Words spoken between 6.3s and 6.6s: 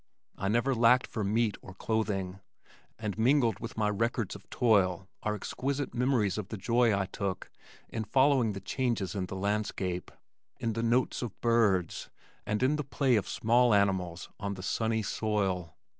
of the